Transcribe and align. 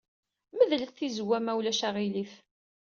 Medlet 0.57 0.93
tizewwa, 0.97 1.37
ma 1.41 1.51
ulac 1.59 1.81
aɣilif. 1.87 2.33